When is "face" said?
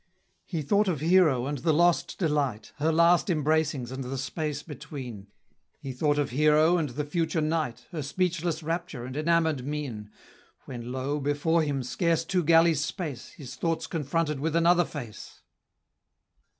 14.85-15.41